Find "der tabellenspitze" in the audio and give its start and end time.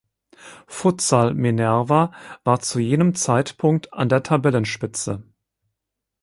4.09-5.21